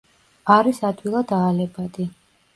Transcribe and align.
არის 0.53 0.79
ადვილად 0.89 1.35
აალებადი. 1.41 2.09